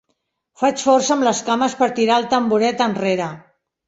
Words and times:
Faig 0.61 0.79
força 0.85 1.11
amb 1.15 1.25
les 1.27 1.41
cames 1.49 1.75
per 1.81 1.89
tirar 1.99 2.17
el 2.21 2.25
tamboret 2.31 2.81
enrere. 2.87 3.29